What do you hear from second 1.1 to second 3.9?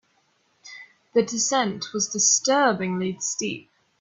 The descent was disturbingly steep.